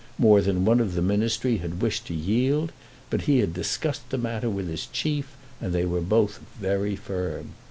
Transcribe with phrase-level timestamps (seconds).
[0.17, 2.71] More than one of the Ministry had wished to yield;
[3.11, 5.27] but he had discussed the matter with his Chief,
[5.61, 7.51] and they were both very firm.